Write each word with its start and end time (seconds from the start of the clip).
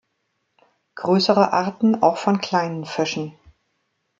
Größere 0.95 1.53
Arten 1.53 2.01
auch 2.01 2.17
von 2.17 2.41
kleinen 2.41 2.85
Fischen. 2.85 3.35